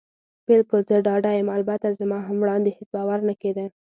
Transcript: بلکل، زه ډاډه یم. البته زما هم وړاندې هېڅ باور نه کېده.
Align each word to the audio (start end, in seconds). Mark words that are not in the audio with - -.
بلکل، 0.47 0.81
زه 0.89 0.95
ډاډه 1.05 1.31
یم. 1.37 1.47
البته 1.57 1.97
زما 1.99 2.17
هم 2.27 2.37
وړاندې 2.39 2.71
هېڅ 2.77 2.89
باور 2.95 3.19
نه 3.29 3.33
کېده. 3.41 3.65